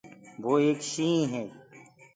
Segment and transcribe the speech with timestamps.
[0.43, 1.43] وو ايڪ شيِنهيٚنَ هي۔